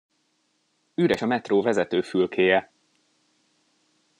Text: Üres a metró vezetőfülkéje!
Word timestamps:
Üres 0.95 1.21
a 1.21 1.25
metró 1.25 1.61
vezetőfülkéje! 1.61 2.71